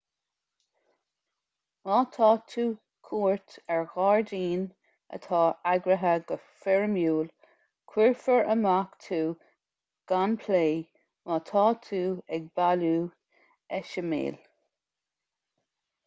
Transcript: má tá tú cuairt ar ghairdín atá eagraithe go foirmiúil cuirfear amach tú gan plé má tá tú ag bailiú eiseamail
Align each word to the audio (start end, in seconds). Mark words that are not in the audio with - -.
má 1.87 1.97
tá 2.15 2.29
tú 2.53 2.63
cuairt 3.09 3.51
ar 3.75 3.83
ghairdín 3.91 4.63
atá 5.17 5.41
eagraithe 5.73 6.15
go 6.33 6.37
foirmiúil 6.65 7.29
cuirfear 7.93 8.49
amach 8.55 8.97
tú 9.07 9.21
gan 10.15 10.35
plé 10.47 10.65
má 11.29 11.39
tá 11.53 11.67
tú 11.87 12.03
ag 12.39 12.51
bailiú 12.57 12.97
eiseamail 13.81 14.43